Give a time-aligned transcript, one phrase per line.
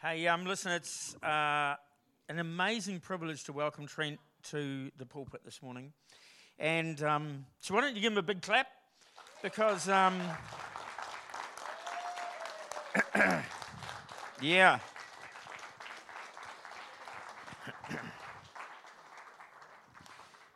[0.00, 1.74] Hey, um, listen, it's uh,
[2.28, 5.92] an amazing privilege to welcome Trent to the pulpit this morning.
[6.56, 8.68] And um, so, why don't you give him a big clap?
[9.42, 10.20] Because, um,
[14.40, 14.78] yeah.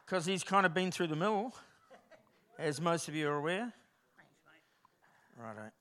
[0.06, 1.52] Because he's kind of been through the mill,
[2.61, 3.72] as most of you are aware.
[5.36, 5.72] Righto.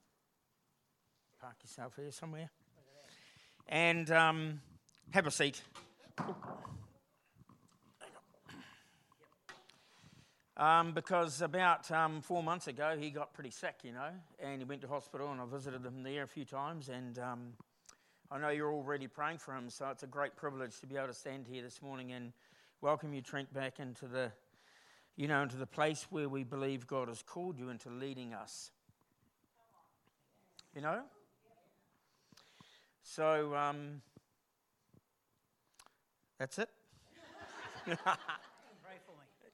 [1.39, 2.49] Park yourself here somewhere.
[3.71, 4.59] And um,
[5.11, 5.61] have a seat.
[10.57, 14.09] Um, because about um, four months ago he got pretty sick, you know,
[14.39, 16.89] and he went to hospital, and I visited him there a few times.
[16.89, 17.53] And um,
[18.29, 21.07] I know you're already praying for him, so it's a great privilege to be able
[21.07, 22.33] to stand here this morning and
[22.81, 24.33] welcome you, Trent, back into the,
[25.15, 28.69] you know, into the place where we believe God has called you into leading us.
[30.75, 31.03] You know?
[33.03, 34.01] So, um,
[36.39, 36.69] that's it.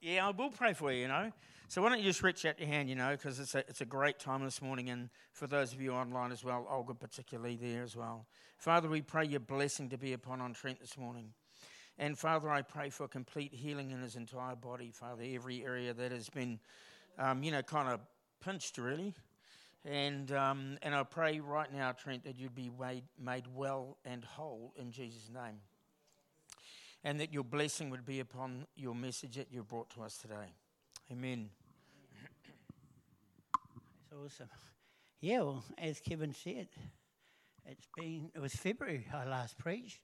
[0.01, 1.31] yeah, I will pray for you, you know.
[1.69, 3.81] So why don't you just reach out your hand, you know, because it's a, it's
[3.81, 4.89] a great time this morning.
[4.89, 8.25] And for those of you online as well, Olga particularly there as well.
[8.57, 11.33] Father, we pray your blessing to be upon on Trent this morning.
[11.97, 16.11] And Father, I pray for complete healing in his entire body, Father, every area that
[16.13, 16.59] has been,
[17.19, 17.99] um, you know, kind of
[18.39, 19.13] pinched really.
[19.89, 24.23] And, um, and I pray right now, Trent, that you'd be made, made well and
[24.23, 25.61] whole in Jesus' name.
[27.05, 30.53] And that your blessing would be upon your message that you brought to us today.
[31.09, 31.49] Amen.
[34.09, 34.49] That's awesome.
[35.21, 36.67] Yeah, well, as Kevin said,
[37.65, 40.01] it's been, it was February I last preached.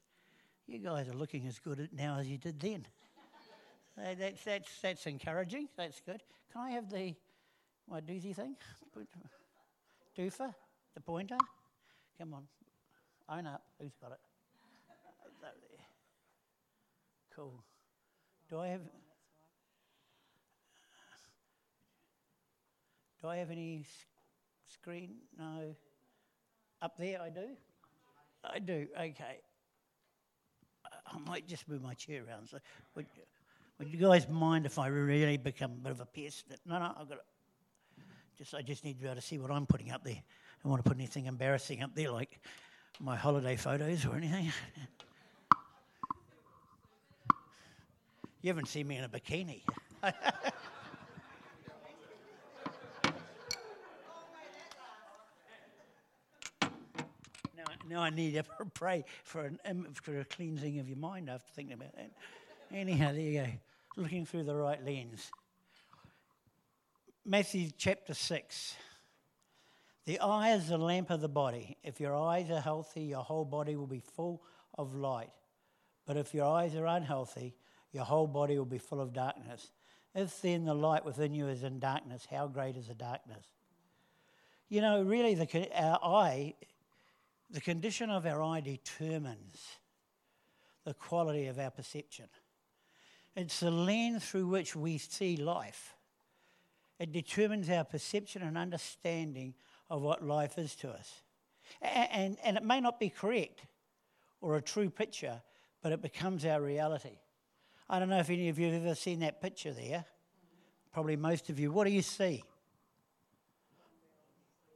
[0.66, 2.88] You guys are looking as good now as you did then.
[3.95, 5.67] so that's, that's, that's encouraging.
[5.76, 6.23] That's good.
[6.54, 7.16] Can I have the,
[7.89, 8.56] my doozy thing?
[10.17, 10.53] Doofer,
[10.94, 11.38] the pointer.
[12.19, 12.44] Come on,
[13.30, 13.64] own up.
[13.80, 14.20] Who's got it?
[17.36, 17.64] Cool.
[18.50, 18.81] Do I have?
[23.21, 23.86] Do I have any
[24.67, 25.15] screen?
[25.39, 25.76] No.
[26.82, 27.48] Up there, I do.
[28.43, 28.88] I do.
[28.99, 29.39] Okay.
[31.08, 32.49] I might just move my chair around.
[32.49, 32.59] So,
[32.95, 33.05] would,
[33.80, 36.45] would you guys mind if I really become a bit of a pest?
[36.65, 37.26] No, no, I've got it.
[38.38, 40.16] Just, I just need to be able to see what I'm putting up there.
[40.16, 42.39] I don't want to put anything embarrassing up there like
[42.99, 44.52] my holiday photos or anything.
[48.42, 49.61] you haven't seen me in a bikini.
[50.04, 50.11] now,
[57.88, 61.52] now I need to pray for, an, um, for a cleansing of your mind after
[61.54, 62.10] thinking about that.
[62.73, 63.48] Anyhow, there you go.
[63.95, 65.30] Looking through the right lens.
[67.26, 68.76] Matthew chapter 6.
[70.06, 71.78] The eye is the lamp of the body.
[71.82, 74.44] If your eyes are healthy, your whole body will be full
[74.78, 75.32] of light.
[76.06, 77.56] But if your eyes are unhealthy,
[77.94, 79.72] your whole body will be full of darkness.
[80.14, 83.45] If then the light within you is in darkness, how great is the darkness?
[84.67, 86.56] You know, really, the, our eye,
[87.50, 89.62] the condition of our eye determines
[90.83, 92.26] the quality of our perception.
[93.33, 95.92] It's the lens through which we see life.
[96.99, 99.55] It determines our perception and understanding
[99.89, 101.21] of what life is to us.
[101.81, 103.65] And, and, and it may not be correct
[104.42, 105.42] or a true picture,
[105.82, 107.17] but it becomes our reality.
[107.89, 110.05] I don't know if any of you have ever seen that picture there.
[110.93, 111.71] Probably most of you.
[111.71, 112.43] What do you see?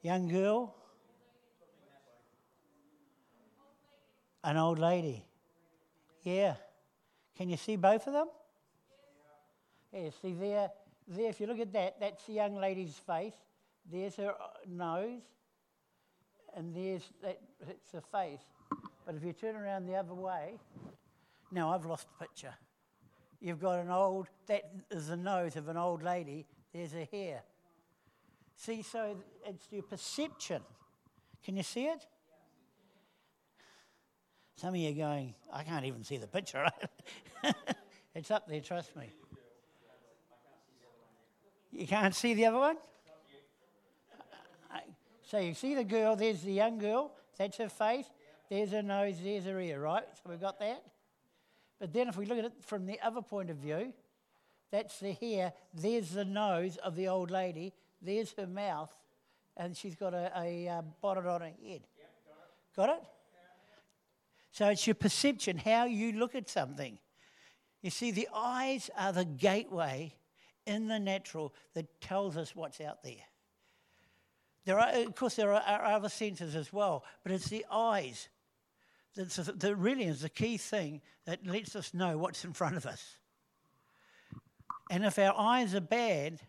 [0.02, 0.76] Young girl?
[4.44, 5.26] An old lady.
[6.24, 6.56] Yeah.
[7.38, 8.28] Can you see both of them?
[9.94, 10.70] Yeah, see there
[11.08, 13.34] there, if you look at that, that's the young lady's face.
[13.90, 15.22] There's her uh, nose,
[16.56, 18.42] and there's that, it's her face.
[19.06, 20.60] But if you turn around the other way,
[21.52, 22.54] now I've lost the picture.
[23.40, 27.44] You've got an old, that is the nose of an old lady, there's her hair.
[28.56, 30.62] See, so it's your perception.
[31.46, 32.06] Can you see it?
[34.56, 36.66] Some of you are going, I can't even see the picture.
[38.16, 39.12] it's up there, trust me.
[41.72, 42.78] You can't see the other one?
[45.28, 48.06] So you see the girl, there's the young girl, that's her face,
[48.50, 50.06] there's her nose, there's her ear, right?
[50.14, 50.82] So we've got that.
[51.82, 53.92] But then if we look at it from the other point of view,
[54.72, 58.94] that's the hair, there's the nose of the old lady, there's her mouth,
[59.58, 61.82] and she's got a, a uh, bonnet on her head.
[62.74, 63.04] got, it?
[64.54, 66.98] So it's your perception, how you look at something.
[67.82, 70.16] You see, the eyes are the gateway
[70.68, 73.26] in the natural that tells us what's out there.
[74.66, 78.28] There are, of course, there are other senses as well, but it's the eyes
[79.16, 82.86] That's that really is the key thing that lets us know what's in front of
[82.86, 83.18] us.
[84.92, 86.40] And if our eyes are bad,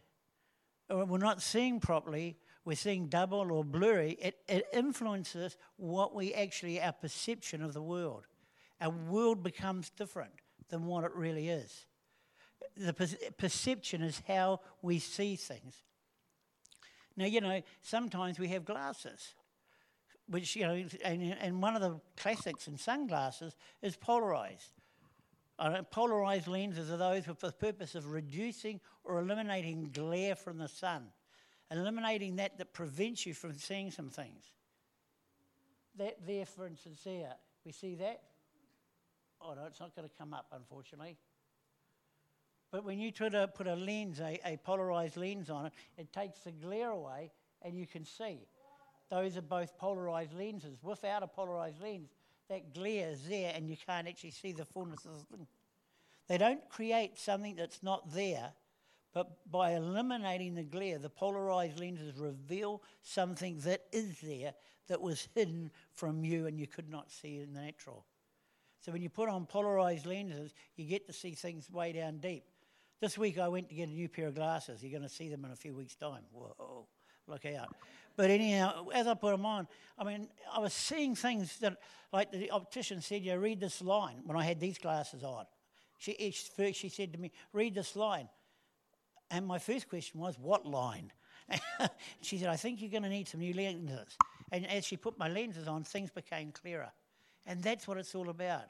[0.91, 6.35] or we're not seeing properly, we're seeing double or blurry, it, it influences what we
[6.35, 8.26] actually, our perception of the world.
[8.81, 10.32] Our world becomes different
[10.69, 11.87] than what it really is.
[12.78, 15.82] The per- perception is how we see things.
[17.16, 19.34] Now, you know, sometimes we have glasses,
[20.28, 24.70] which, you know, and, and one of the classics in sunglasses is polarized.
[25.58, 30.69] Uh, polarized lenses are those with the purpose of reducing or eliminating glare from the
[30.69, 31.08] sun,
[31.72, 34.52] eliminating that that prevents you from seeing some things.
[35.96, 37.34] That there, for instance, there,
[37.64, 38.22] we see that?
[39.40, 41.16] Oh no, it's not going to come up, unfortunately.
[42.70, 46.12] But when you try to put a lens, a, a polarized lens on it, it
[46.12, 47.31] takes the glare away
[47.62, 48.41] and you can see.
[49.11, 50.76] Those are both polarized lenses.
[50.82, 52.11] Without a polarized lens,
[52.49, 55.47] that glare is there and you can't actually see the fullness of the thing.
[56.29, 58.53] They don't create something that's not there,
[59.15, 64.53] but by eliminating the glare, the polarized lenses reveal something that is there
[64.88, 68.05] that was hidden from you and you could not see in the natural.
[68.81, 72.44] So when you put on polarized lenses, you get to see things way down deep.
[73.00, 74.82] This week I went to get a new pair of glasses.
[74.82, 76.22] You're going to see them in a few weeks' time.
[76.32, 76.86] Whoa,
[77.28, 77.74] look out.
[78.16, 81.76] But anyhow, as I put them on, I mean, I was seeing things that,
[82.12, 85.44] like the optician said, you read this line when I had these glasses on.
[85.98, 88.28] She, first she said to me, read this line.
[89.30, 91.12] And my first question was, what line?
[92.20, 94.16] she said, I think you're going to need some new lenses.
[94.50, 96.90] And as she put my lenses on, things became clearer.
[97.46, 98.64] And that's what it's all about.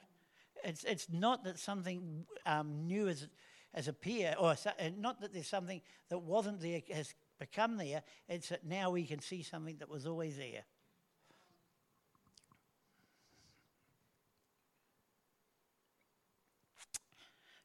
[0.63, 3.27] It's, it's not that something um, new is
[3.73, 4.55] has appeared, or
[4.97, 9.19] not that there's something that wasn't there has become there, it's that now we can
[9.19, 10.63] see something that was always there.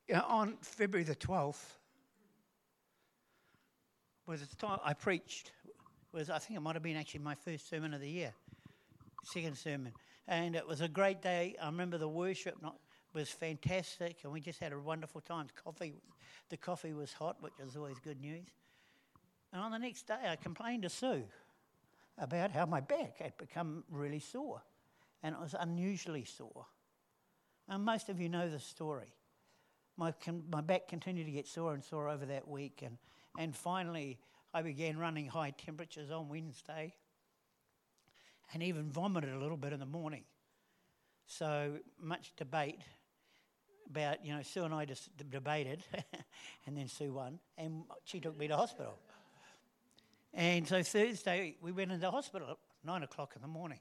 [0.08, 1.64] Know, on February the 12th,
[4.26, 5.52] was the time I preached.
[6.12, 8.32] Was I think it might have been actually my first sermon of the year,
[9.24, 9.92] second sermon,
[10.28, 11.56] and it was a great day.
[11.60, 12.62] I remember the worship.
[12.62, 12.76] Not
[13.14, 15.46] was fantastic, and we just had a wonderful time.
[15.62, 15.94] Coffee,
[16.50, 18.48] the coffee was hot, which is always good news.
[19.52, 21.22] And on the next day, I complained to Sue
[22.18, 24.62] about how my back had become really sore,
[25.22, 26.66] and it was unusually sore.
[27.68, 29.14] And most of you know the story.
[29.96, 30.12] My,
[30.50, 32.98] my back continued to get sore and sore over that week, and,
[33.38, 34.18] and finally,
[34.52, 36.94] I began running high temperatures on Wednesday
[38.52, 40.24] and even vomited a little bit in the morning.
[41.26, 42.80] So much debate
[43.90, 45.84] about, you know, Sue and I just debated,
[46.66, 48.98] and then Sue won, and she took me to hospital.
[50.32, 53.78] And so Thursday, we went into hospital at nine o'clock in the morning.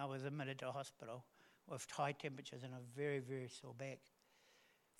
[0.00, 1.24] I was admitted to hospital
[1.68, 3.98] with high temperatures and a very, very sore back.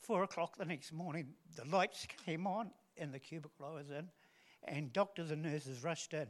[0.01, 4.09] Four o'clock the next morning, the lights came on in the cubicle I was in,
[4.67, 6.27] and doctors and nurses rushed in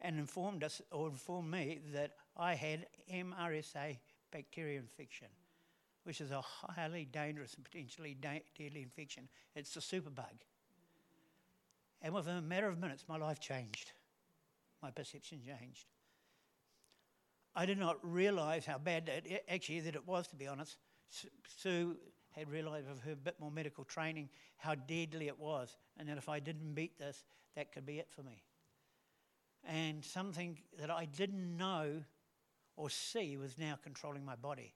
[0.00, 3.98] and informed us, or informed me, that I had MRSA
[4.32, 5.28] bacteria infection
[6.04, 9.28] which is a highly dangerous and potentially da- deadly infection.
[9.54, 10.44] It's a superbug.
[12.00, 13.92] And within a matter of minutes, my life changed.
[14.82, 15.86] My perception changed.
[17.54, 20.76] I did not realize how bad it, actually that it was, to be honest.
[21.58, 21.96] Sue
[22.30, 26.28] had realized with her bit more medical training how deadly it was, and that if
[26.28, 28.42] I didn't beat this, that could be it for me.
[29.64, 32.02] And something that I didn't know
[32.76, 34.74] or see was now controlling my body.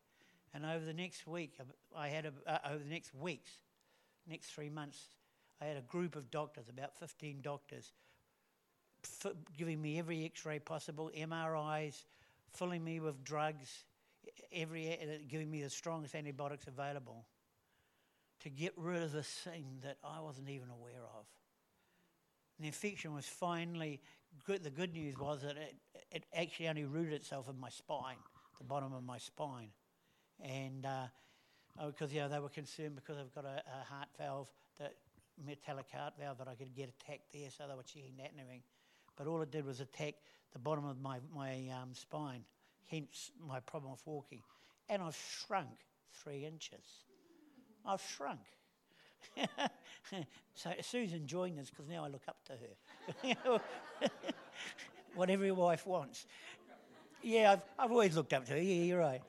[0.54, 1.58] And over the next week,
[1.94, 3.50] I had a, uh, over the next weeks,
[4.26, 4.98] next three months,
[5.60, 7.92] I had a group of doctors, about 15 doctors,
[9.04, 12.04] f- giving me every X-ray possible, MRIs,
[12.54, 13.84] filling me with drugs,
[14.52, 17.26] every uh, giving me the strongest antibiotics available,
[18.40, 21.26] to get rid of this thing that I wasn't even aware of.
[22.58, 24.00] And the infection was finally
[24.46, 24.62] good.
[24.62, 25.76] The good news was that it,
[26.10, 28.16] it actually only rooted itself in my spine,
[28.58, 29.68] the bottom of my spine
[30.42, 31.12] and because
[31.78, 34.94] uh, oh, you know they were concerned because I've got a, a, heart valve, that
[35.44, 38.40] metallic heart valve that I could get attacked there, so they were checking that and
[38.40, 38.62] everything.
[39.16, 40.14] But all it did was attack
[40.52, 42.44] the bottom of my my um, spine,
[42.90, 44.42] hence my problem of walking,
[44.88, 45.78] and I've shrunk
[46.12, 47.04] three inches.
[47.84, 48.40] I've shrunk.
[50.54, 53.60] so Sue's enjoying this because now I look up to her.
[55.14, 56.26] what every wife wants.
[57.22, 58.58] Yeah, I've, I've always looked up to her.
[58.58, 59.22] Yeah, you're right.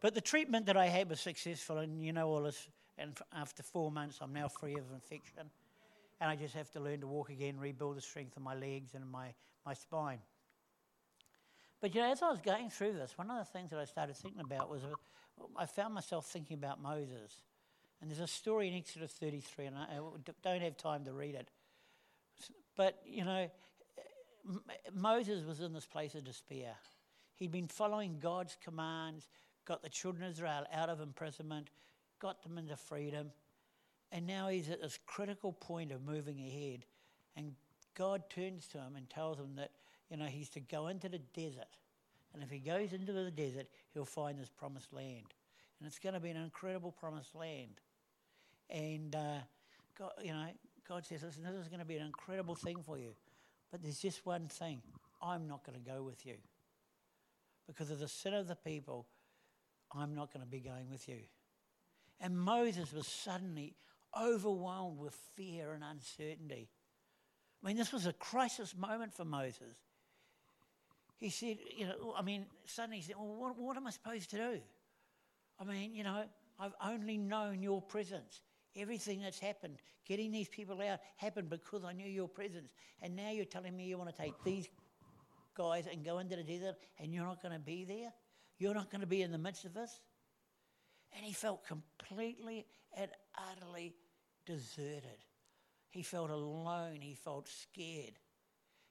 [0.00, 2.68] But the treatment that I had was successful, and you know all this.
[2.98, 5.50] And after four months, I'm now free of infection.
[6.20, 8.94] And I just have to learn to walk again, rebuild the strength of my legs
[8.94, 9.34] and my,
[9.66, 10.18] my spine.
[11.80, 13.84] But you know, as I was going through this, one of the things that I
[13.84, 14.80] started thinking about was
[15.56, 17.42] I found myself thinking about Moses.
[18.00, 19.98] And there's a story in Exodus 33, and I
[20.42, 21.50] don't have time to read it.
[22.76, 23.50] But, you know,
[24.94, 26.74] Moses was in this place of despair.
[27.36, 29.28] He'd been following God's commands,
[29.66, 31.70] got the children of Israel out of imprisonment,
[32.20, 33.30] got them into freedom,
[34.12, 36.84] and now he's at this critical point of moving ahead.
[37.36, 37.52] And
[37.94, 39.72] God turns to him and tells him that,
[40.10, 41.76] you know, he's to go into the desert.
[42.32, 45.34] And if he goes into the desert, he'll find this promised land.
[45.78, 47.80] And it's going to be an incredible promised land.
[48.70, 49.38] And, uh,
[49.98, 50.46] God, you know,
[50.88, 53.10] God says, listen, this is going to be an incredible thing for you.
[53.70, 54.80] But there's just one thing
[55.20, 56.36] I'm not going to go with you.
[57.66, 59.06] Because of the sin of the people,
[59.98, 61.20] I'm not going to be going with you.
[62.20, 63.74] And Moses was suddenly
[64.18, 66.68] overwhelmed with fear and uncertainty.
[67.62, 69.76] I mean, this was a crisis moment for Moses.
[71.16, 74.30] He said, you know, I mean, suddenly he said, well, what, what am I supposed
[74.30, 74.60] to do?
[75.58, 76.24] I mean, you know,
[76.58, 78.42] I've only known your presence.
[78.76, 79.76] Everything that's happened,
[80.06, 82.70] getting these people out, happened because I knew your presence.
[83.00, 84.68] And now you're telling me you want to take these
[85.56, 88.12] guys and go into the desert and you're not going to be there?
[88.58, 90.00] You're not going to be in the midst of us?
[91.14, 93.10] And he felt completely and
[93.50, 93.94] utterly
[94.44, 95.24] deserted.
[95.90, 96.98] He felt alone.
[97.00, 98.18] He felt scared.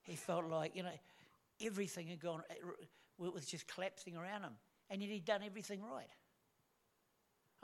[0.03, 0.89] He felt like, you know,
[1.63, 4.53] everything had gone, it was just collapsing around him.
[4.89, 6.09] And yet he'd done everything right.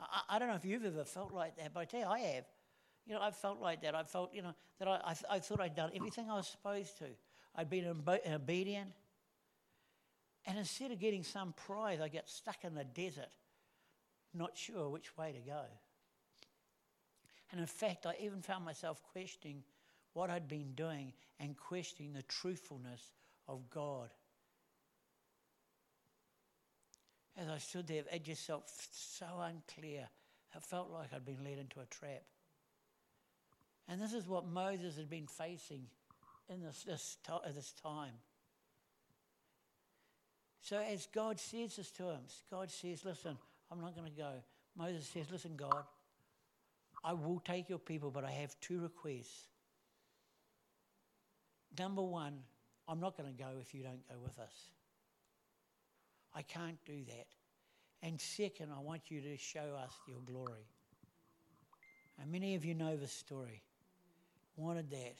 [0.00, 2.18] I, I don't know if you've ever felt like that, but I tell you, I
[2.18, 2.44] have.
[3.06, 3.94] You know, I've felt like that.
[3.94, 6.98] I felt, you know, that I, I, I thought I'd done everything I was supposed
[6.98, 7.06] to.
[7.54, 8.90] I'd been obedient.
[10.46, 13.30] And instead of getting some prize, I get stuck in the desert,
[14.34, 15.62] not sure which way to go.
[17.50, 19.62] And in fact, I even found myself questioning
[20.14, 23.12] what I'd been doing and questioning the truthfulness
[23.48, 24.08] of God.
[27.36, 30.08] As I stood there, it just felt so unclear.
[30.54, 32.22] It felt like I'd been led into a trap.
[33.88, 35.86] And this is what Moses had been facing
[36.48, 37.16] in this, this,
[37.54, 38.12] this time.
[40.62, 43.36] So as God says this to him, God says, Listen,
[43.70, 44.30] I'm not going to go.
[44.76, 45.84] Moses says, Listen, God,
[47.04, 49.48] I will take your people, but I have two requests.
[51.76, 52.34] Number one,
[52.88, 54.70] I'm not going to go if you don't go with us.
[56.34, 57.26] I can't do that.
[58.02, 60.66] And second, I want you to show us your glory.
[62.20, 63.62] And many of you know this story.
[64.56, 65.14] Wanted that.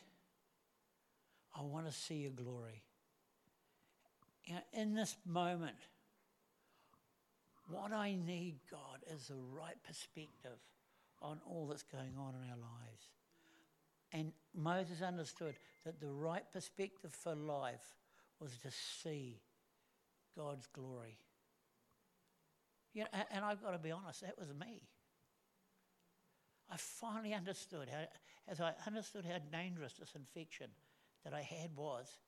[1.59, 2.83] I want to see your glory.
[4.45, 5.77] You know, in this moment,
[7.69, 10.59] what I need, God, is the right perspective
[11.21, 13.07] on all that's going on in our lives.
[14.13, 17.97] And Moses understood that the right perspective for life
[18.41, 18.71] was to
[19.03, 19.41] see
[20.37, 21.19] God's glory.
[22.93, 24.83] You know, and, and I've got to be honest, that was me.
[26.71, 28.05] I finally understood how,
[28.49, 30.69] as I understood how dangerous this infection
[31.25, 32.19] that I had was,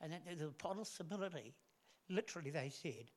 [0.00, 1.54] and that the possibility,
[2.08, 3.10] literally, they said,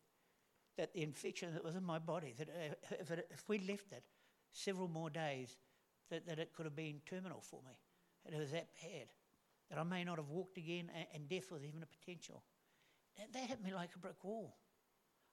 [0.78, 3.92] that the infection that was in my body, that uh, if, it, if we left
[3.92, 4.04] it
[4.52, 5.58] several more days,
[6.10, 7.74] that, that it could have been terminal for me.
[8.26, 9.08] It was that bad.
[9.70, 12.44] That I may not have walked again, and, and death was even a potential.
[13.18, 14.58] That, that hit me like a brick wall.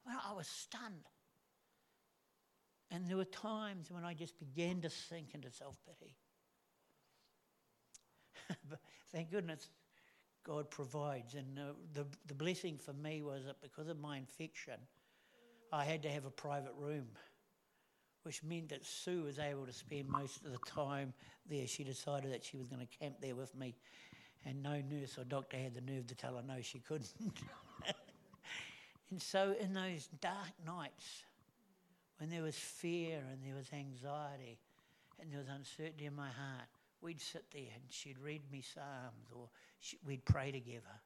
[0.06, 1.08] I, mean, I was stunned.
[2.90, 6.16] And there were times when I just began to sink into self pity.
[8.68, 8.80] but
[9.12, 9.68] thank goodness
[10.44, 11.34] God provides.
[11.34, 14.74] And uh, the, the blessing for me was that because of my infection,
[15.72, 17.06] I had to have a private room,
[18.22, 21.12] which meant that Sue was able to spend most of the time
[21.48, 21.66] there.
[21.66, 23.76] She decided that she was going to camp there with me,
[24.44, 27.12] and no nurse or doctor had the nerve to tell her no, she couldn't.
[29.10, 31.24] and so, in those dark nights,
[32.18, 34.58] when there was fear and there was anxiety
[35.20, 36.68] and there was uncertainty in my heart,
[37.02, 41.00] we'd sit there and she'd read me Psalms or she, we'd pray together.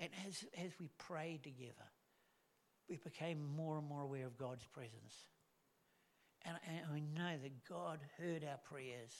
[0.00, 1.88] And as, as we prayed together,
[2.88, 5.14] we became more and more aware of God's presence.
[6.44, 9.12] And, and we know that God heard our prayers.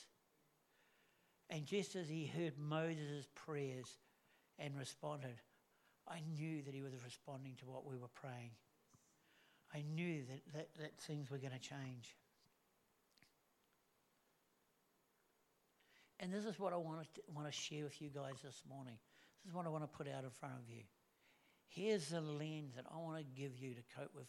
[1.49, 3.97] And just as He heard Moses' prayers
[4.57, 5.35] and responded,
[6.07, 8.51] I knew that He was responding to what we were praying.
[9.73, 12.15] I knew that, that, that things were going to change.
[16.19, 18.95] And this is what I want to, want to share with you guys this morning.
[19.43, 20.83] This is what I want to put out in front of you.
[21.67, 24.27] Here's the lens that I want to give you to cope with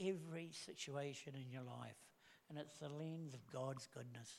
[0.00, 1.96] every situation in your life,
[2.48, 4.38] and it's the lens of God's goodness.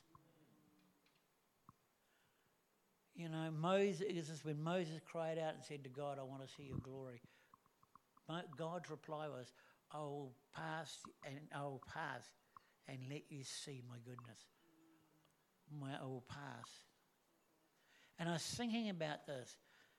[3.14, 6.48] You know, Moses, this is when Moses cried out and said to God, I want
[6.48, 7.22] to see your glory.
[8.58, 9.52] God's reply was,
[9.92, 12.24] I will pass and I will pass
[12.88, 14.40] and let you see my goodness.
[15.80, 16.86] My, old past.
[18.20, 19.58] And I was thinking about this,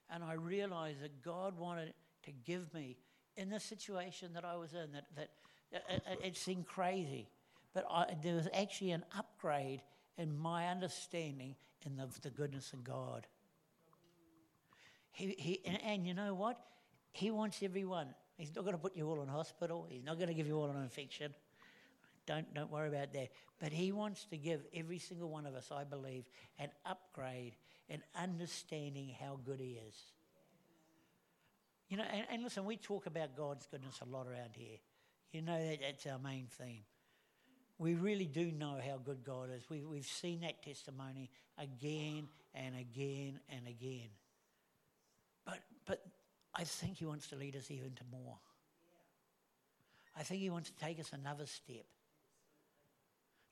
[0.09, 2.97] and I realized that God wanted to give me,
[3.35, 5.29] in the situation that I was in, that, that
[5.71, 7.27] it, it, it seemed crazy,
[7.73, 9.81] but I, there was actually an upgrade
[10.17, 13.25] in my understanding in the, the goodness of God.
[15.11, 16.59] He, he, and, and you know what?
[17.11, 18.07] He wants everyone.
[18.37, 19.85] He's not going to put you all in hospital.
[19.89, 21.33] He's not going to give you all an infection.
[22.25, 23.29] Don't, don't worry about that.
[23.59, 26.23] But He wants to give every single one of us, I believe,
[26.59, 27.55] an upgrade
[27.89, 29.95] in understanding how good He is.
[31.89, 34.77] You know, and, and listen, we talk about God's goodness a lot around here.
[35.31, 36.83] You know that that's our main theme.
[37.77, 39.69] We really do know how good God is.
[39.69, 44.09] We, we've seen that testimony again and again and again.
[45.45, 46.03] But, but
[46.55, 48.37] I think He wants to lead us even to more.
[50.15, 51.85] I think He wants to take us another step.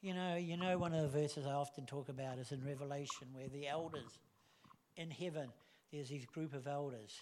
[0.01, 3.27] You know, you know, one of the verses I often talk about is in Revelation,
[3.34, 4.17] where the elders
[4.98, 5.50] in heaven,
[5.91, 7.22] there's this group of elders.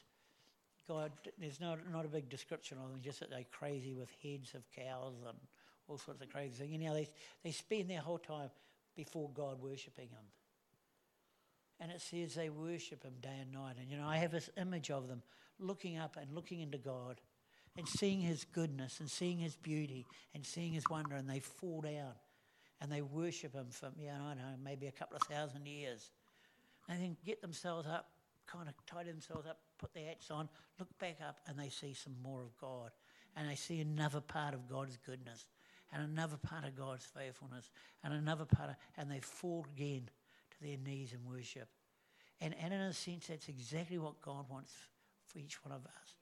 [0.88, 4.54] God, there's not, not a big description of them, just that they're crazy with heads
[4.56, 5.38] of cows and
[5.90, 6.72] all sorts of crazy things.
[6.72, 7.10] You know, they,
[7.44, 8.50] they spend their whole time
[8.96, 10.26] before God worshipping Him.
[11.82, 13.76] And it says they worship Him day and night.
[13.78, 15.22] And, you know, I have this image of them
[15.60, 17.20] looking up and looking into God
[17.78, 21.82] and seeing His goodness and seeing His beauty and seeing His wonder, and they fall
[21.82, 22.14] down
[22.82, 26.12] and they worship Him for, know, I don't know, maybe a couple of thousand years.
[26.88, 28.10] And then get themselves up,
[28.48, 31.94] kind of tidy themselves up, put their hats on, look back up, and they see
[31.94, 32.92] some more of God.
[33.36, 35.46] And they see another part of God's goodness
[35.94, 37.70] and another part of God's faithfulness
[38.04, 40.10] and another part of, and they fall again
[40.52, 41.68] to their knees in worship.
[42.42, 44.74] And, and in a sense, that's exactly what God wants
[45.26, 46.16] for each one of us.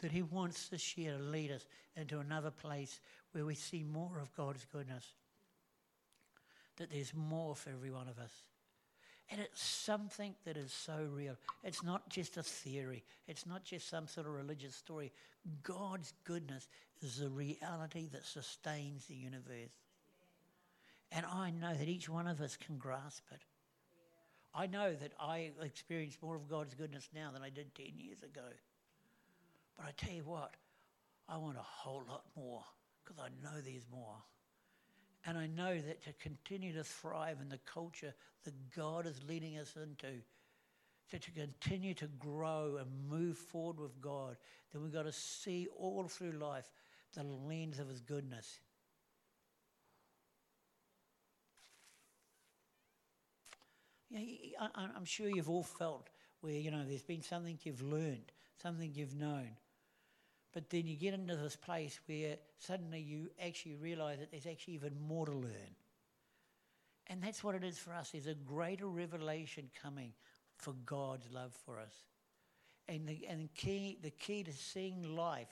[0.00, 3.00] That He wants this year to lead us into another place
[3.32, 5.12] where we see more of God's goodness.
[6.76, 8.32] That there's more for every one of us.
[9.30, 11.36] And it's something that is so real.
[11.62, 15.12] It's not just a theory, it's not just some sort of religious story.
[15.62, 16.68] God's goodness
[17.02, 19.72] is the reality that sustains the universe.
[21.12, 23.42] And I know that each one of us can grasp it.
[24.54, 28.22] I know that I experience more of God's goodness now than I did 10 years
[28.22, 28.48] ago.
[29.76, 30.54] But I tell you what,
[31.28, 32.62] I want a whole lot more
[33.02, 34.16] because I know there's more.
[35.26, 39.56] And I know that to continue to thrive in the culture that God is leading
[39.58, 40.20] us into,
[41.10, 44.36] to, to continue to grow and move forward with God,
[44.72, 46.70] then we've got to see all through life
[47.14, 48.60] the lens of His goodness.
[54.14, 56.08] I'm sure you've all felt
[56.40, 58.30] where, you know, there's been something you've learned,
[58.62, 59.48] something you've known.
[60.54, 64.74] But then you get into this place where suddenly you actually realize that there's actually
[64.74, 65.74] even more to learn.
[67.08, 68.10] And that's what it is for us.
[68.10, 70.12] There's a greater revelation coming
[70.56, 71.92] for God's love for us.
[72.88, 75.48] And the, and key, the key to seeing life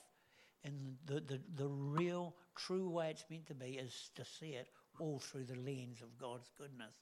[0.65, 4.69] in the, the, the real, true way it's meant to be is to see it
[5.01, 6.95] all through the lens of God's goodness.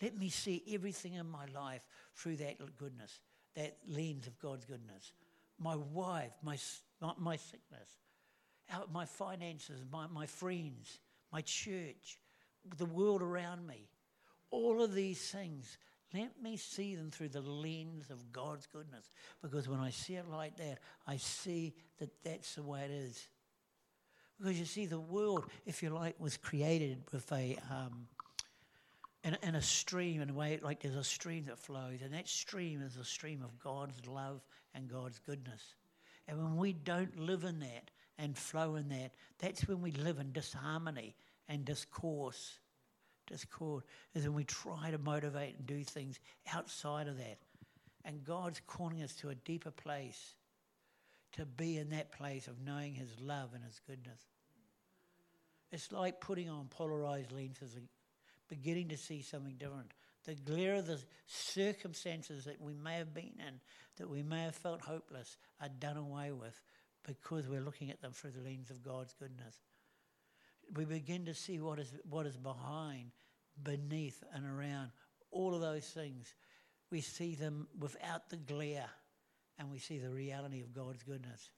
[0.00, 3.20] Let me see everything in my life through that goodness,
[3.56, 5.12] that lens of God's goodness.
[5.58, 6.56] My wife, my,
[7.18, 7.88] my sickness,
[8.92, 10.98] my finances, my, my friends,
[11.32, 12.18] my church,
[12.76, 13.88] the world around me.
[14.50, 15.78] All of these things,
[16.12, 19.10] let me see them through the lens of God's goodness.
[19.42, 23.26] Because when I see it like that, I see that that's the way it is.
[24.38, 27.56] Because you see, the world, if you like, was created with a.
[27.70, 28.06] Um,
[29.24, 32.28] in, in a stream, in a way, like there's a stream that flows, and that
[32.28, 34.42] stream is a stream of God's love
[34.74, 35.62] and God's goodness.
[36.28, 40.18] And when we don't live in that and flow in that, that's when we live
[40.18, 41.16] in disharmony
[41.48, 42.58] and discourse.
[43.26, 43.84] Discord
[44.14, 46.20] is when we try to motivate and do things
[46.52, 47.38] outside of that.
[48.04, 50.34] And God's calling us to a deeper place,
[51.32, 54.20] to be in that place of knowing His love and His goodness.
[55.72, 57.88] It's like putting on polarized lenses and
[58.48, 59.92] beginning to see something different.
[60.24, 63.60] The glare of the circumstances that we may have been in,
[63.96, 66.60] that we may have felt hopeless, are done away with
[67.06, 69.60] because we're looking at them through the lens of God's goodness.
[70.74, 73.10] We begin to see what is, what is behind,
[73.62, 74.90] beneath, and around
[75.30, 76.34] all of those things.
[76.90, 78.88] We see them without the glare,
[79.58, 81.50] and we see the reality of God's goodness.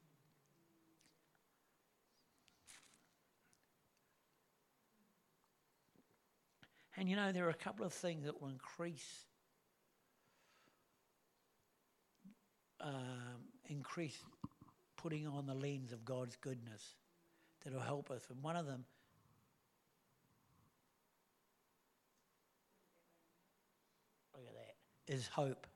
[6.96, 9.26] And you know, there are a couple of things that will increase
[12.80, 12.92] um,
[13.68, 14.18] increase
[14.96, 16.94] putting on the lens of God's goodness
[17.64, 18.22] that'll help us.
[18.30, 18.84] And one of them
[24.34, 25.66] look at that, is hope.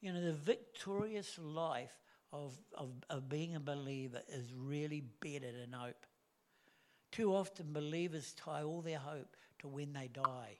[0.00, 1.92] You know, the victorious life
[2.32, 6.06] of, of, of being a believer is really bedded in hope.
[7.12, 10.58] Too often, believers tie all their hope to when they die.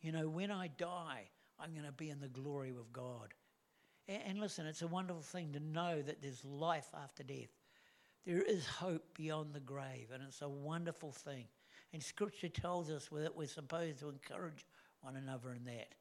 [0.00, 1.28] You know, when I die,
[1.60, 3.34] I'm going to be in the glory of God.
[4.08, 7.50] And, and listen, it's a wonderful thing to know that there's life after death.
[8.26, 11.46] There is hope beyond the grave, and it's a wonderful thing.
[11.92, 14.64] And Scripture tells us that we're supposed to encourage
[15.02, 15.94] one another in that.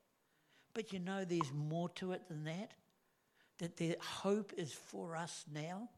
[0.74, 2.72] But you know, there's more to it than that.
[3.60, 5.90] That the hope is for us now.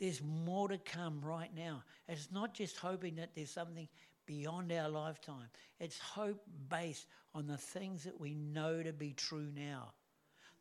[0.00, 1.84] There's more to come right now.
[2.08, 3.86] It's not just hoping that there's something
[4.26, 5.48] beyond our lifetime,
[5.80, 9.92] it's hope based on the things that we know to be true now.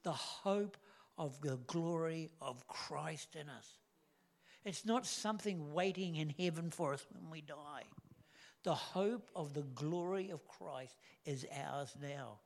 [0.04, 0.78] The hope
[1.18, 3.78] of the glory of Christ in us.
[4.66, 7.84] It's not something waiting in heaven for us when we die.
[8.64, 12.40] The hope of the glory of Christ is ours now.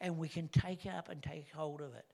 [0.00, 2.06] And we can take up and take hold of it.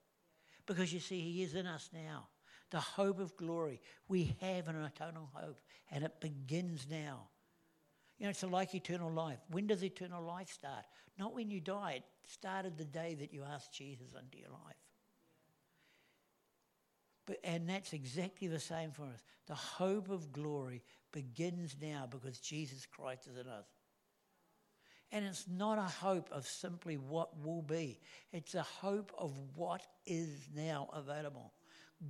[0.65, 2.27] Because you see, He is in us now.
[2.71, 3.81] The hope of glory.
[4.07, 5.59] We have an eternal hope,
[5.91, 7.27] and it begins now.
[8.17, 9.39] You know, it's like eternal life.
[9.49, 10.85] When does eternal life start?
[11.19, 11.93] Not when you die.
[11.97, 14.75] It started the day that you asked Jesus into your life.
[17.25, 19.23] But, and that's exactly the same for us.
[19.47, 23.65] The hope of glory begins now because Jesus Christ is in us.
[25.11, 27.99] And it's not a hope of simply what will be,
[28.31, 31.53] it's a hope of what is now available.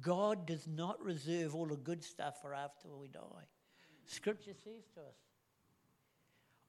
[0.01, 3.47] God does not reserve all the good stuff for after we die.
[4.05, 5.15] Scripture says to us,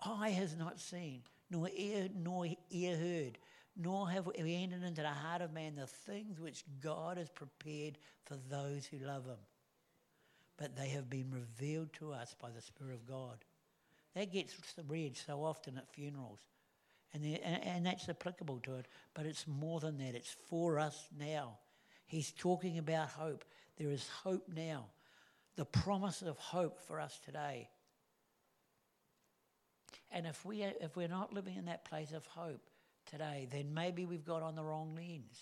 [0.05, 3.39] Eye has not seen, nor ear, nor ear heard,
[3.77, 7.99] nor have we entered into the heart of man the things which God has prepared
[8.25, 9.39] for those who love him.
[10.59, 13.45] But they have been revealed to us by the Spirit of God.
[14.15, 14.55] That gets
[14.89, 16.41] read so often at funerals.
[17.13, 20.15] And, and, and that's applicable to it, but it's more than that.
[20.15, 21.59] It's for us now.
[22.07, 23.45] He's talking about hope.
[23.77, 24.87] There is hope now.
[25.57, 27.69] The promise of hope for us today.
[30.13, 32.63] And if, we, if we're not living in that place of hope,
[33.07, 35.39] today, then maybe we've got on the wrong lens.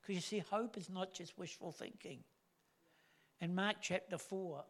[0.00, 2.20] Because you see, hope is not just wishful thinking.
[3.40, 4.64] In Mark chapter 4,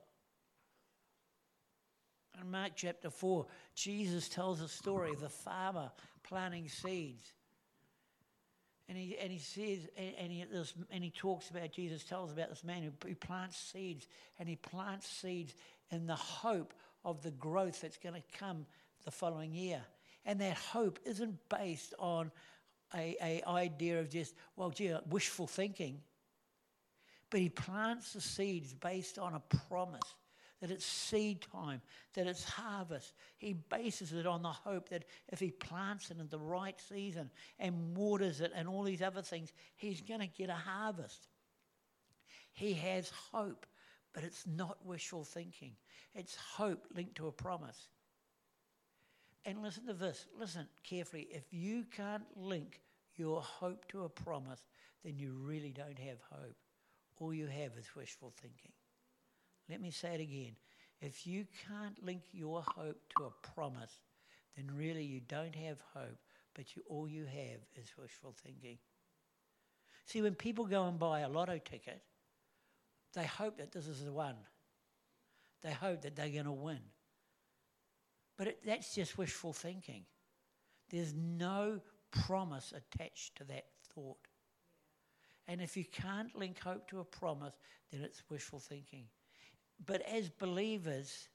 [2.40, 5.90] in Mark chapter 4, Jesus tells a story of the farmer
[6.22, 7.32] planting seeds.
[8.88, 12.50] And he, and he says, and he, this, and he talks about, Jesus tells about
[12.50, 14.06] this man who, who plants seeds,
[14.38, 15.54] and he plants seeds
[15.90, 18.66] in the hope of the growth that's going to come
[19.04, 19.82] the following year.
[20.26, 22.30] And that hope isn't based on
[22.94, 26.00] a, a idea of just, well, gee, wishful thinking.
[27.30, 30.14] But he plants the seeds based on a promise
[30.64, 31.82] that it's seed time,
[32.14, 33.12] that it's harvest.
[33.36, 37.28] He bases it on the hope that if he plants it in the right season
[37.58, 41.28] and waters it and all these other things, he's going to get a harvest.
[42.54, 43.66] He has hope,
[44.14, 45.72] but it's not wishful thinking.
[46.14, 47.88] It's hope linked to a promise.
[49.44, 51.28] And listen to this listen carefully.
[51.30, 52.80] If you can't link
[53.16, 54.64] your hope to a promise,
[55.04, 56.56] then you really don't have hope.
[57.18, 58.72] All you have is wishful thinking.
[59.68, 60.56] Let me say it again.
[61.00, 64.00] If you can't link your hope to a promise,
[64.56, 66.18] then really you don't have hope,
[66.54, 68.78] but you, all you have is wishful thinking.
[70.06, 72.02] See, when people go and buy a lotto ticket,
[73.14, 74.36] they hope that this is the one.
[75.62, 76.80] They hope that they're going to win.
[78.36, 80.04] But it, that's just wishful thinking.
[80.90, 84.18] There's no promise attached to that thought.
[85.46, 87.54] And if you can't link hope to a promise,
[87.90, 89.06] then it's wishful thinking.
[89.86, 91.28] But as believers,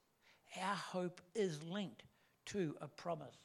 [0.59, 2.03] our hope is linked
[2.47, 3.37] to a promise.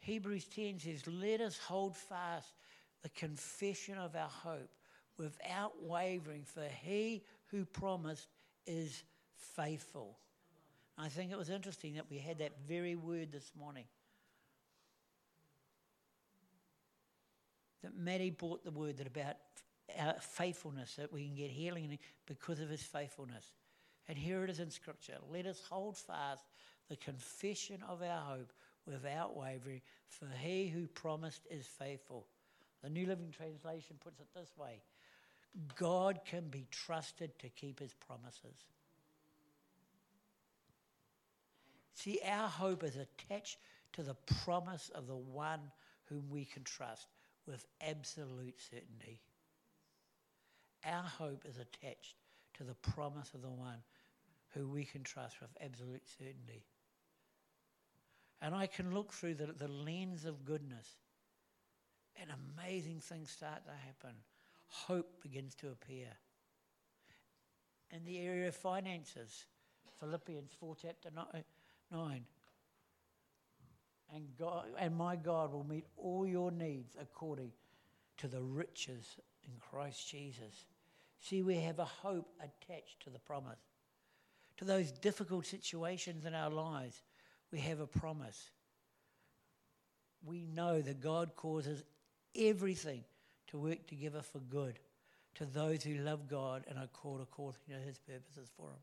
[0.00, 2.54] Hebrews 10 says, Let us hold fast
[3.02, 4.70] the confession of our hope
[5.18, 8.28] without wavering, for he who promised
[8.66, 9.02] is
[9.36, 10.16] faithful.
[10.96, 13.84] I think it was interesting that we had that very word this morning.
[17.82, 19.36] That Maddie brought the word that about
[19.98, 23.52] our faithfulness, that we can get healing because of his faithfulness.
[24.08, 25.16] And here it is in Scripture.
[25.30, 26.44] Let us hold fast
[26.88, 28.52] the confession of our hope
[28.86, 32.26] without wavering, for he who promised is faithful.
[32.82, 34.80] The New Living Translation puts it this way
[35.76, 38.64] God can be trusted to keep his promises.
[41.94, 43.58] See, our hope is attached
[43.94, 45.60] to the promise of the one
[46.04, 47.08] whom we can trust
[47.46, 49.20] with absolute certainty.
[50.84, 52.14] Our hope is attached
[52.54, 53.82] to the promise of the one
[54.54, 56.64] who we can trust with absolute certainty.
[58.40, 60.86] And I can look through the, the lens of goodness,
[62.20, 64.16] and amazing things start to happen.
[64.68, 66.08] Hope begins to appear.
[67.90, 69.46] In the area of finances,
[69.98, 71.10] Philippians 4, chapter
[71.90, 72.24] 9.
[74.14, 77.52] And, God, and my God will meet all your needs according
[78.18, 79.16] to the riches
[79.48, 80.66] in Christ Jesus.
[81.20, 83.58] See, we have a hope attached to the promise.
[84.58, 87.02] To those difficult situations in our lives,
[87.50, 88.50] we have a promise.
[90.24, 91.82] We know that God causes
[92.36, 93.04] everything
[93.48, 94.78] to work together for good
[95.36, 98.80] to those who love God and are called according to his purposes for them.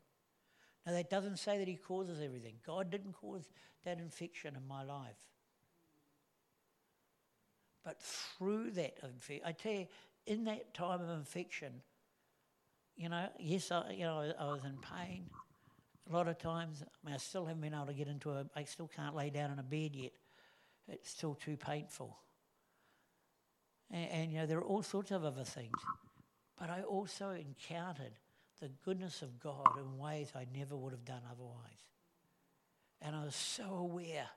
[0.86, 2.54] Now, that doesn't say that he causes everything.
[2.64, 3.48] God didn't cause
[3.84, 5.18] that infection in my life.
[7.84, 9.86] But through that infection, I tell you,
[10.26, 11.82] in that time of infection,
[12.96, 15.30] you know, yes, I, you know, I was in pain.
[16.08, 18.46] A lot of times, I mean, I still haven't been able to get into a,
[18.54, 20.12] I still can't lay down in a bed yet.
[20.88, 22.16] It's still too painful.
[23.90, 25.78] And, and you know, there are all sorts of other things.
[26.58, 28.12] But I also encountered
[28.60, 31.84] the goodness of God in ways I never would have done otherwise.
[33.02, 34.28] And I was so aware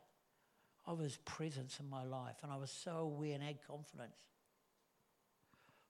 [0.85, 4.15] of His presence in my life, and I was so aware and had confidence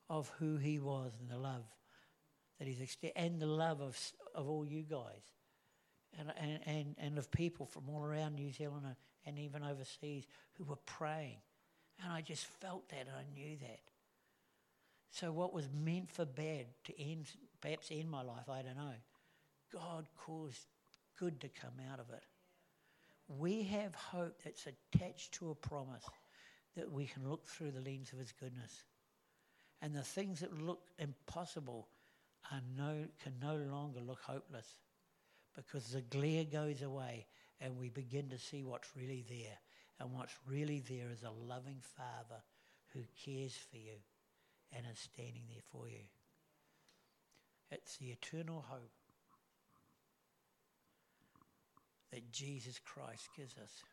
[0.09, 1.65] of who He was and the love
[2.57, 3.97] that He's extended, and the love of,
[4.35, 5.21] of all you guys,
[6.17, 8.85] and, and, and, and of people from all around New Zealand
[9.25, 10.25] and, even overseas
[10.57, 11.37] who were praying.
[12.03, 13.79] And I just felt that, and I knew that.
[15.11, 17.27] So, what was meant for bad to end,
[17.61, 18.93] perhaps end my life, I don't know.
[19.71, 20.65] God caused
[21.17, 22.23] good to come out of it.
[23.27, 26.03] We have hope that's attached to a promise
[26.75, 28.83] that we can look through the lens of His goodness.
[29.81, 31.87] And the things that look impossible
[32.51, 34.67] are no, can no longer look hopeless
[35.55, 37.27] because the glare goes away
[37.61, 39.57] and we begin to see what's really there.
[39.99, 42.41] And what's really there is a loving Father
[42.93, 43.99] who cares for you
[44.75, 46.03] and is standing there for you.
[47.71, 48.91] It's the eternal hope
[52.11, 53.83] that Jesus Christ gives us.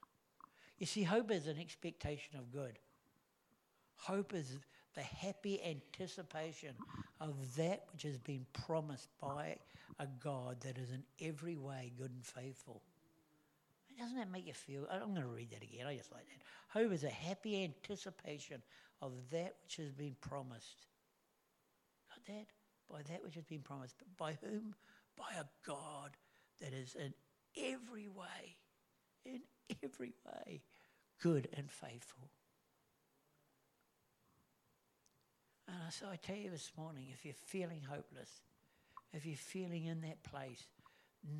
[0.78, 2.78] You see, hope is an expectation of good.
[3.96, 4.58] Hope is
[4.96, 6.74] the happy anticipation
[7.20, 9.56] of that which has been promised by
[10.00, 12.82] a God that is in every way good and faithful.
[13.98, 14.86] Doesn't that make you feel?
[14.90, 15.86] I'm going to read that again.
[15.86, 16.78] I just like that.
[16.78, 18.60] Hope is a happy anticipation
[19.00, 20.86] of that which has been promised.
[22.10, 22.46] Got that?
[22.90, 23.94] By that which has been promised.
[23.98, 24.74] But by whom?
[25.16, 26.16] By a God
[26.60, 27.14] that is in
[27.56, 28.56] every way,
[29.24, 29.40] in
[29.82, 30.60] every way,
[31.22, 32.28] good and faithful.
[35.68, 38.30] And so I tell you this morning if you're feeling hopeless,
[39.12, 40.64] if you're feeling in that place,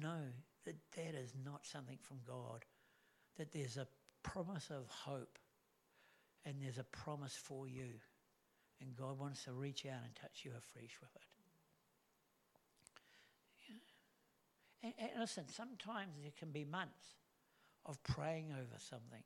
[0.01, 0.23] know
[0.65, 2.65] that that is not something from God,
[3.39, 3.87] that there's a
[4.23, 5.39] promise of hope
[6.45, 8.01] and there's a promise for you.
[8.81, 11.23] And God wants to reach out and touch you afresh with it.
[13.69, 14.93] Yeah.
[15.01, 17.17] And, and listen, sometimes there can be months
[17.87, 19.23] of praying over something.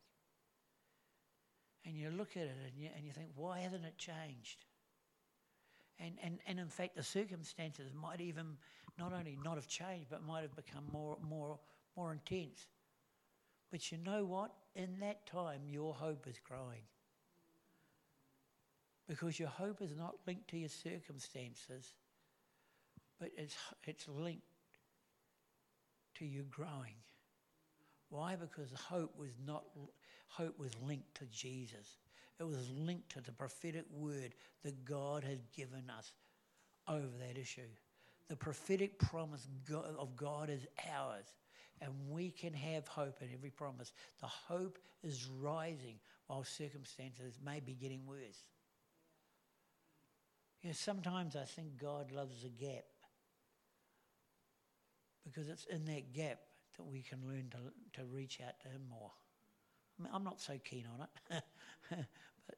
[1.85, 4.65] And you look at it and you, and you think, why hasn't it changed?
[6.03, 8.57] And, and, and in fact, the circumstances might even
[8.99, 11.59] not only not have changed, but might have become more, more,
[11.97, 12.67] more intense.
[13.71, 14.51] But you know what?
[14.75, 16.83] In that time, your hope is growing.
[19.09, 21.95] Because your hope is not linked to your circumstances,
[23.19, 24.43] but it's, it's linked
[26.17, 26.95] to you growing.
[28.09, 28.37] Why?
[28.37, 29.65] Because hope was not
[30.29, 31.97] hope was linked to Jesus.
[32.41, 36.13] It was linked to the prophetic word that God had given us
[36.89, 37.69] over that issue.
[38.29, 39.47] The prophetic promise
[39.99, 41.27] of God is ours,
[41.83, 43.93] and we can have hope in every promise.
[44.21, 45.99] The hope is rising
[46.29, 48.45] while circumstances may be getting worse.
[50.63, 52.85] You know, sometimes I think God loves a gap
[55.25, 56.39] because it's in that gap
[56.77, 59.11] that we can learn to, to reach out to Him more.
[60.03, 61.45] I I'm not so keen on it,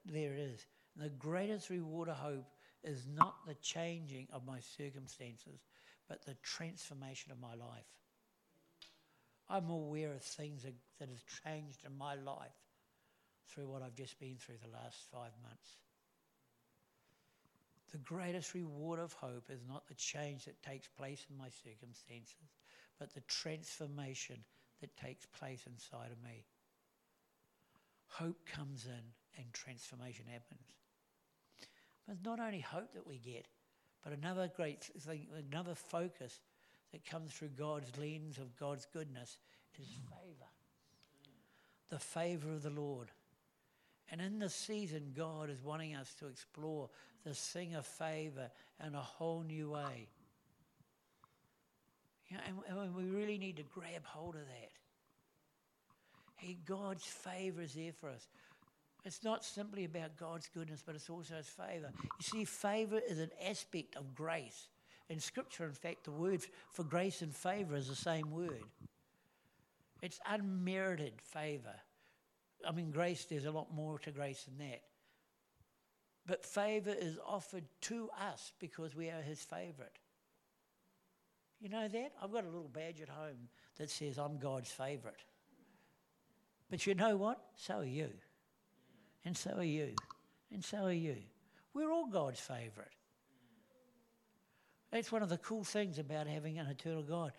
[0.04, 0.66] there it is.
[0.96, 2.46] The greatest reward of hope
[2.84, 5.60] is not the changing of my circumstances,
[6.08, 7.86] but the transformation of my life.
[9.48, 12.56] I'm aware of things that, that have changed in my life
[13.48, 15.76] through what I've just been through the last five months.
[17.92, 22.48] The greatest reward of hope is not the change that takes place in my circumstances,
[22.98, 24.36] but the transformation
[24.80, 26.44] that takes place inside of me.
[28.06, 30.60] Hope comes in and transformation happens.
[32.06, 33.46] But it's not only hope that we get,
[34.02, 36.40] But another great thing, another focus
[36.92, 39.38] that comes through God's lens of God's goodness
[39.80, 40.50] is favor.
[41.88, 43.10] The favor of the Lord.
[44.10, 46.90] And in this season, God is wanting us to explore
[47.24, 48.50] this thing of favor
[48.84, 50.08] in a whole new way.
[52.28, 54.70] You know, and, and we really need to grab hold of that.
[56.36, 58.26] He, God's favor is there for us.
[59.04, 61.90] It's not simply about God's goodness, but it's also His favor.
[62.02, 64.68] You see, favor is an aspect of grace.
[65.08, 68.64] In Scripture, in fact, the word for grace and favor is the same word.
[70.00, 71.74] It's unmerited favor.
[72.66, 74.82] I mean, grace, there's a lot more to grace than that.
[76.24, 79.98] But favor is offered to us because we are His favorite.
[81.60, 82.12] You know that?
[82.22, 85.24] I've got a little badge at home that says I'm God's favorite.
[86.70, 87.40] But you know what?
[87.56, 88.10] So are you.
[89.24, 89.94] And so are you.
[90.52, 91.16] And so are you.
[91.74, 92.92] We're all God's favorite.
[94.90, 97.32] That's one of the cool things about having an eternal God.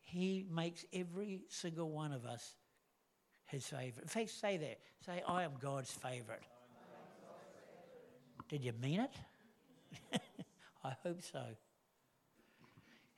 [0.00, 2.54] He makes every single one of us
[3.46, 4.02] his favorite.
[4.02, 4.78] In fact, say that.
[5.06, 6.42] Say, I am God's favorite.
[8.48, 10.20] Did you mean it?
[10.84, 11.42] I hope so.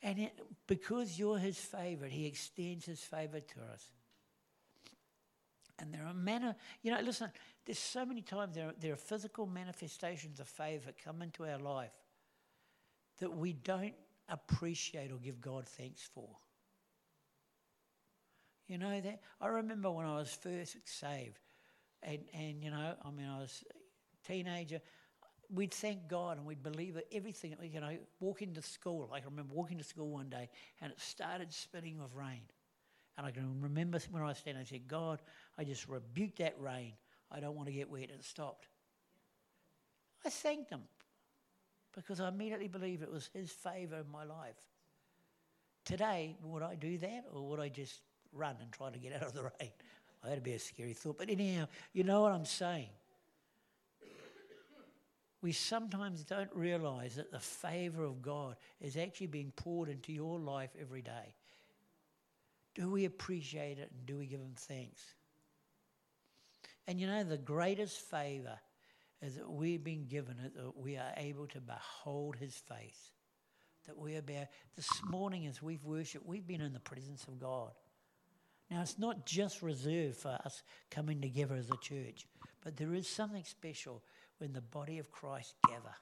[0.03, 0.33] And it,
[0.67, 3.85] because you're his favorite, he extends his favor to us.
[5.81, 7.31] And there are manner, you know, listen,
[7.65, 11.59] there's so many times there are, there are physical manifestations of favor come into our
[11.59, 11.97] life
[13.19, 13.95] that we don't
[14.29, 16.29] appreciate or give God thanks for.
[18.69, 19.21] You know that?
[19.41, 21.41] I remember when I was first saved,
[22.03, 24.81] and, and you know, I mean, I was a teenager.
[25.53, 29.09] We'd thank God and we'd believe that everything, you know, walk into school.
[29.11, 30.49] Like I remember walking to school one day
[30.81, 32.43] and it started spitting with rain.
[33.19, 35.21] And I can remember when I was standing, I said, God,
[35.61, 36.95] I just rebuked that rain.
[37.31, 38.05] I don't want to get wet.
[38.05, 38.67] It stopped.
[40.25, 40.81] I thanked him
[41.95, 44.57] because I immediately believe it was his favor in my life.
[45.85, 48.01] Today, would I do that or would I just
[48.33, 49.71] run and try to get out of the rain?
[50.25, 51.19] That'd be a scary thought.
[51.19, 52.89] But anyhow, you know what I'm saying.
[55.43, 60.39] We sometimes don't realize that the favor of God is actually being poured into your
[60.39, 61.35] life every day.
[62.75, 65.03] Do we appreciate it and do we give Him thanks?
[66.91, 68.59] And you know, the greatest favor
[69.23, 73.13] is that we've been given it, that we are able to behold His face.
[73.87, 77.39] That we are about, this morning as we've worshipped, we've been in the presence of
[77.39, 77.71] God.
[78.73, 82.27] Now, it's not just reserved for us coming together as a church,
[82.61, 84.03] but there is something special
[84.39, 85.95] when the body of Christ gather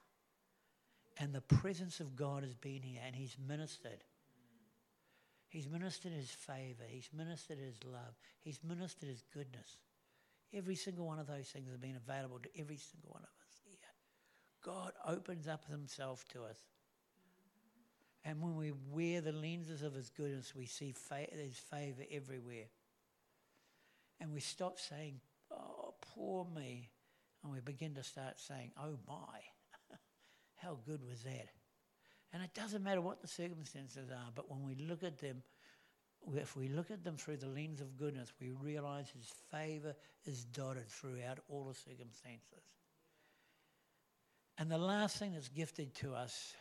[1.18, 4.05] and the presence of God has been here and He's ministered.
[5.51, 9.77] He's ministered His favor, He's ministered His love, He's ministered His goodness.
[10.52, 13.61] Every single one of those things has been available to every single one of us
[13.64, 13.76] here.
[14.62, 16.58] God opens up Himself to us.
[18.24, 22.66] And when we wear the lenses of His goodness, we see fa- His favor everywhere.
[24.20, 26.90] And we stop saying, Oh, poor me.
[27.42, 29.40] And we begin to start saying, Oh, my.
[30.56, 31.48] How good was that?
[32.32, 35.42] And it doesn't matter what the circumstances are, but when we look at them,
[36.35, 40.44] if we look at them through the lens of goodness, we realize His favor is
[40.44, 42.62] dotted throughout all the circumstances.
[44.59, 46.54] And the last thing that's gifted to us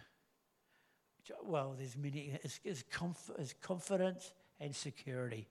[1.43, 2.83] well, there's many, is, is,
[3.37, 5.47] is confidence and security.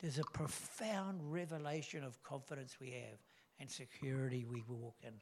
[0.00, 3.18] There's a profound revelation of confidence we have
[3.60, 5.14] and security we walk in.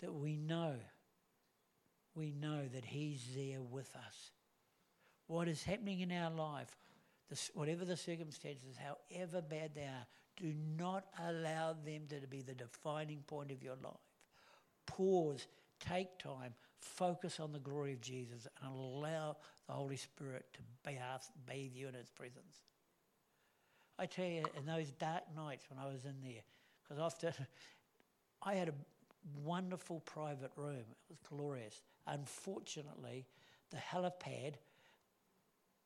[0.00, 0.76] That we know,
[2.14, 4.30] we know that He's there with us.
[5.30, 6.76] What is happening in our life,
[7.28, 12.54] this, whatever the circumstances, however bad they are, do not allow them to be the
[12.54, 13.94] defining point of your life.
[14.86, 15.46] Pause
[15.80, 20.60] Take time, focus on the glory of Jesus, and allow the Holy Spirit to
[21.46, 22.60] bathe you in His presence.
[23.98, 26.42] I tell you, in those dark nights when I was in there,
[26.82, 27.32] because often
[28.42, 28.74] I had a
[29.42, 31.80] wonderful private room, it was glorious.
[32.06, 33.24] Unfortunately,
[33.70, 34.54] the helipad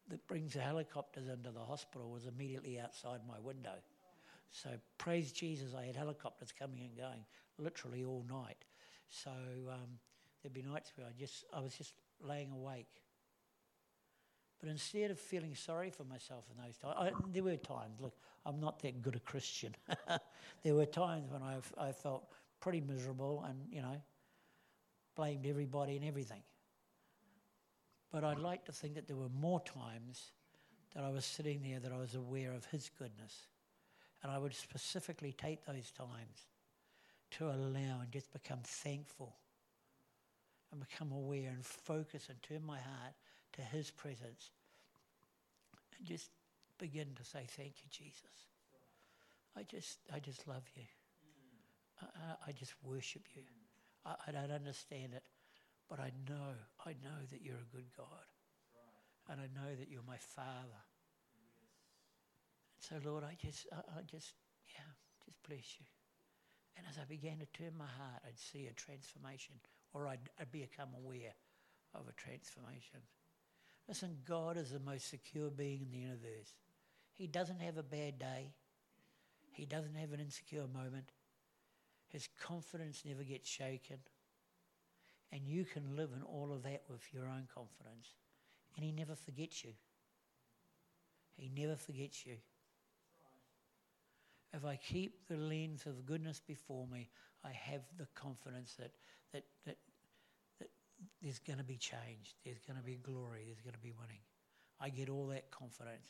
[0.08, 3.74] that brings the helicopters into the hospital was immediately outside my window.
[4.50, 7.24] So praise Jesus, I had helicopters coming and going
[7.58, 8.64] literally all night.
[9.08, 9.30] So
[9.70, 9.98] um,
[10.42, 13.02] there'd be nights where I just I was just laying awake.
[14.60, 18.00] But instead of feeling sorry for myself in those times, I, there were times.
[18.00, 18.14] Look,
[18.46, 19.74] I'm not that good a Christian.
[20.62, 22.28] there were times when I I felt
[22.60, 24.00] pretty miserable and you know
[25.16, 26.42] blamed everybody and everything.
[28.14, 30.30] But I'd like to think that there were more times
[30.94, 33.48] that I was sitting there that I was aware of His goodness.
[34.22, 36.46] And I would specifically take those times
[37.32, 39.34] to allow and just become thankful
[40.70, 43.14] and become aware and focus and turn my heart
[43.54, 44.52] to His presence
[45.98, 46.30] and just
[46.78, 48.46] begin to say, Thank you, Jesus.
[49.56, 50.84] I just, I just love you.
[52.00, 53.42] I, I, just worship you.
[54.06, 55.24] I, I don't understand it,
[55.88, 56.54] but I know,
[56.84, 58.26] I know that you're a good God.
[59.28, 60.82] And I know that you're my Father.
[62.78, 64.34] So, Lord, I just, I, I just,
[64.74, 64.84] yeah,
[65.24, 65.86] just bless you.
[66.76, 69.54] And as I began to turn my heart, I'd see a transformation,
[69.94, 71.32] or I'd, I'd become aware
[71.94, 73.00] of a transformation.
[73.88, 76.54] Listen, God is the most secure being in the universe.
[77.14, 78.52] He doesn't have a bad day.
[79.52, 81.12] He doesn't have an insecure moment.
[82.08, 83.98] His confidence never gets shaken.
[85.34, 88.14] And you can live in all of that with your own confidence.
[88.76, 89.72] And He never forgets you.
[91.36, 92.36] He never forgets you.
[94.52, 97.10] If I keep the lens of goodness before me,
[97.44, 98.92] I have the confidence that,
[99.32, 99.76] that, that,
[100.60, 100.68] that
[101.20, 104.20] there's going to be change, there's going to be glory, there's going to be winning.
[104.80, 106.06] I get all that confidence.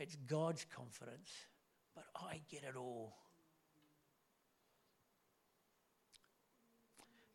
[0.00, 1.30] It's God's confidence,
[1.94, 3.14] but I get it all.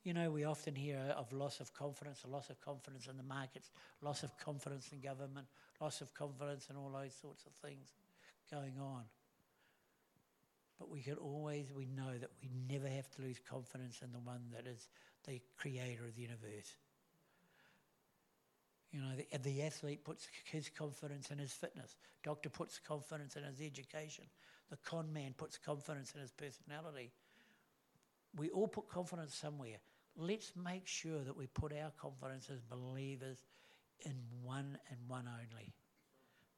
[0.04, 3.24] You know, we often hear of loss of confidence, a loss of confidence in the
[3.24, 5.48] markets, loss of confidence in government,
[5.80, 7.94] loss of confidence in all those sorts of things
[8.52, 9.04] going on.
[10.78, 14.20] But we can always, we know that we never have to lose confidence in the
[14.20, 14.90] one that is
[15.26, 16.76] the creator of the universe.
[18.92, 21.96] You know, the, the athlete puts his confidence in his fitness.
[22.24, 24.26] Doctor puts confidence in his education.
[24.70, 27.12] The con man puts confidence in his personality.
[28.36, 29.78] We all put confidence somewhere.
[30.16, 33.38] Let's make sure that we put our confidence as believers
[34.06, 35.74] in one and one only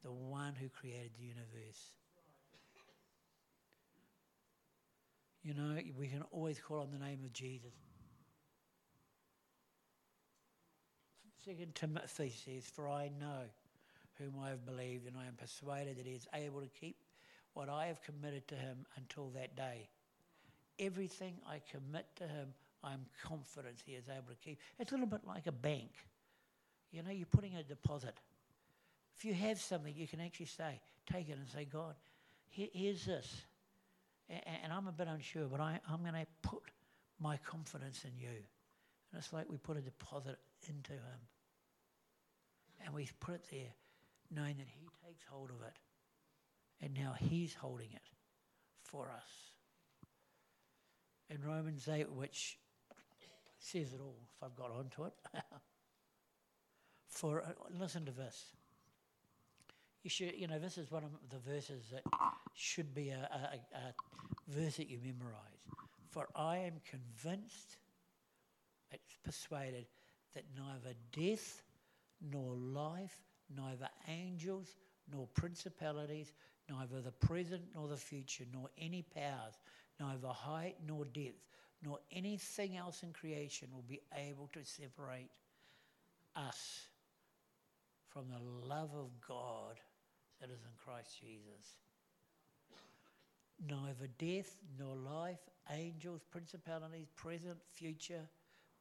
[0.06, 1.94] the one who created the universe.
[5.44, 7.74] You know, we can always call on the name of Jesus.
[11.44, 13.42] Second Timothy says, For I know
[14.20, 16.98] whom I have believed, and I am persuaded that he is able to keep
[17.54, 19.90] what I have committed to him until that day.
[20.80, 22.54] Everything I commit to him,
[22.86, 24.60] I'm confident he is able to keep.
[24.80, 25.92] It's a little bit like a bank.
[26.92, 28.16] You know, you're putting a deposit.
[29.18, 30.80] If you have something, you can actually say,
[31.12, 31.96] take it and say, God,
[32.50, 33.46] here, here's this
[34.30, 36.62] and I'm a bit unsure, but I, I'm going to put
[37.20, 38.30] my confidence in you.
[38.30, 41.22] And it's like we put a deposit into him.
[42.84, 43.74] And we put it there,
[44.32, 45.74] knowing that he takes hold of it.
[46.82, 48.02] And now he's holding it
[48.84, 49.30] for us.
[51.30, 52.58] In Romans 8, which
[53.66, 55.14] says it all, if I've got onto it.
[57.08, 58.54] for, uh, listen to this.
[60.04, 62.04] You should, you know, this is one of the verses that
[62.54, 63.94] should be a, a, a
[64.48, 65.64] verse that you memorize.
[66.12, 67.78] For I am convinced,
[68.92, 69.88] it's persuaded,
[70.36, 71.64] that neither death
[72.22, 73.18] nor life,
[73.56, 74.76] neither angels
[75.12, 76.34] nor principalities,
[76.70, 79.58] neither the present nor the future, nor any powers,
[80.00, 81.48] neither height nor depth,
[81.86, 85.30] nor anything else in creation will be able to separate
[86.36, 86.88] us
[88.10, 89.80] from the love of God
[90.42, 91.78] that is in Christ Jesus
[93.68, 95.40] neither death nor life,
[95.72, 98.28] angels, principalities, present, future,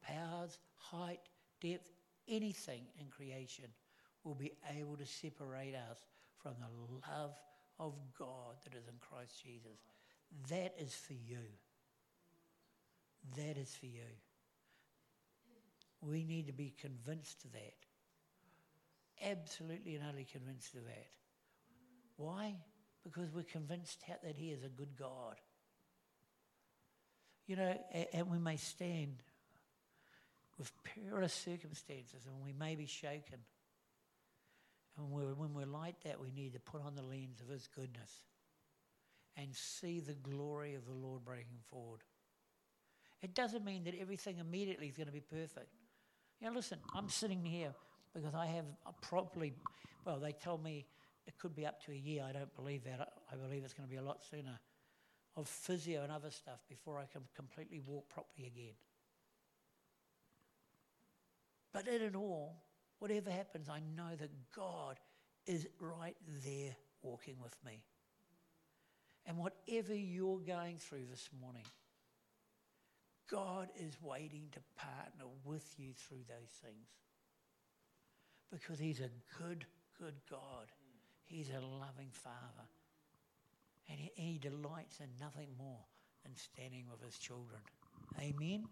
[0.03, 1.21] powers, height,
[1.61, 1.91] depth,
[2.29, 3.67] anything in creation
[4.25, 6.07] will be able to separate us
[6.43, 7.35] from the love
[7.79, 9.79] of God that is in Christ Jesus.
[10.49, 11.39] That is for you.
[13.37, 14.03] That is for you.
[16.01, 17.75] We need to be convinced of that.
[19.23, 21.07] Absolutely and utterly convinced of that.
[22.17, 22.57] Why?
[23.05, 25.37] because we're convinced that He is a good God.
[27.47, 27.79] You know,
[28.13, 29.23] and we may stand
[30.59, 33.39] with perilous circumstances and we may be shaken.
[34.97, 38.23] And when we're like that, we need to put on the lens of His goodness
[39.37, 42.01] and see the glory of the Lord breaking forward.
[43.25, 45.69] It doesn't mean that everything immediately is going to be perfect.
[46.43, 47.73] You know, listen, I'm sitting here
[48.13, 48.67] because I have
[49.01, 49.55] properly,
[50.05, 50.85] well, they tell me
[51.27, 52.23] it could be up to a year.
[52.29, 53.15] I don't believe that.
[53.33, 54.61] I believe it's going to be a lot sooner
[55.37, 58.75] of physio and other stuff before I can completely walk properly again.
[61.73, 62.57] But in it all,
[62.99, 65.01] whatever happens, I know that God
[65.47, 67.81] is right there walking with me.
[69.25, 71.65] And whatever you're going through this morning,
[73.31, 76.89] God is waiting to partner with you through those things.
[78.53, 79.65] Because He's a good,
[79.99, 80.71] good God.
[81.25, 82.69] He's a loving Father.
[83.91, 85.85] And he, he delights in nothing more
[86.23, 87.61] than standing with his children.
[88.21, 88.65] Amen.